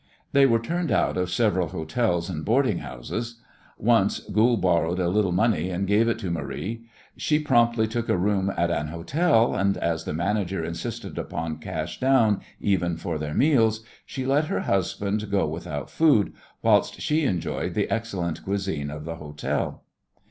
They 0.31 0.47
were 0.47 0.57
turned 0.57 0.91
out 0.91 1.15
of 1.15 1.29
several 1.29 1.67
hotels 1.67 2.27
and 2.27 2.43
boarding 2.43 2.79
houses. 2.79 3.39
Once 3.77 4.19
Goold 4.19 4.59
borrowed 4.59 4.97
a 4.99 5.07
little 5.09 5.31
money 5.31 5.69
and 5.69 5.85
gave 5.85 6.07
it 6.07 6.17
to 6.21 6.31
Marie. 6.31 6.85
She 7.17 7.37
promptly 7.37 7.85
took 7.85 8.09
a 8.09 8.17
room 8.17 8.51
at 8.57 8.71
an 8.71 8.87
hotel, 8.87 9.53
and 9.53 9.77
as 9.77 10.05
the 10.05 10.11
manager 10.15 10.63
insisted 10.65 11.19
upon 11.19 11.59
cash 11.59 11.99
down, 11.99 12.41
even 12.59 12.97
for 12.97 13.19
their 13.19 13.35
meals, 13.35 13.83
she 14.03 14.25
let 14.25 14.45
her 14.45 14.61
husband 14.61 15.29
go 15.29 15.45
without 15.47 15.87
food, 15.91 16.33
whilst 16.63 16.99
she 16.99 17.23
enjoyed 17.23 17.75
the 17.75 17.87
excellent 17.91 18.43
cuisine 18.43 18.89
of 18.89 19.05
the 19.05 19.17
hotel. 19.17 19.83